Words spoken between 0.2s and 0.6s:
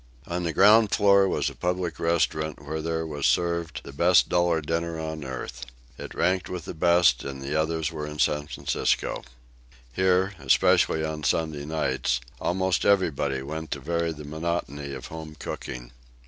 On the